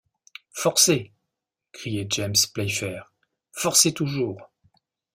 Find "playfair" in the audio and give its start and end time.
2.55-3.13